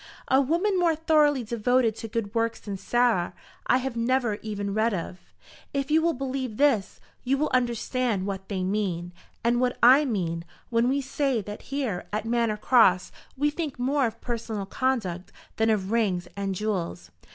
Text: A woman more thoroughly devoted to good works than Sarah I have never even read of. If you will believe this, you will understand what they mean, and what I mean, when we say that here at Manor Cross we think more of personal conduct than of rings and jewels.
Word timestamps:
A 0.29 0.41
woman 0.41 0.79
more 0.79 0.95
thoroughly 0.95 1.43
devoted 1.43 1.95
to 1.97 2.07
good 2.07 2.33
works 2.33 2.59
than 2.59 2.75
Sarah 2.75 3.33
I 3.67 3.77
have 3.77 3.95
never 3.95 4.39
even 4.41 4.73
read 4.73 4.95
of. 4.95 5.19
If 5.75 5.91
you 5.91 6.01
will 6.01 6.15
believe 6.15 6.57
this, 6.57 6.99
you 7.23 7.37
will 7.37 7.51
understand 7.53 8.25
what 8.25 8.49
they 8.49 8.63
mean, 8.63 9.11
and 9.43 9.61
what 9.61 9.77
I 9.83 10.05
mean, 10.05 10.43
when 10.71 10.89
we 10.89 11.01
say 11.01 11.39
that 11.41 11.61
here 11.69 12.05
at 12.11 12.25
Manor 12.25 12.57
Cross 12.57 13.11
we 13.37 13.51
think 13.51 13.77
more 13.77 14.07
of 14.07 14.19
personal 14.21 14.65
conduct 14.65 15.31
than 15.57 15.69
of 15.69 15.91
rings 15.91 16.27
and 16.35 16.55
jewels. 16.55 17.11